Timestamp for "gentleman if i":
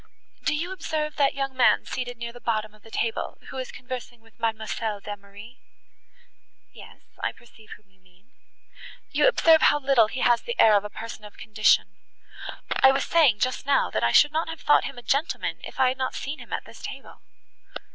15.03-15.89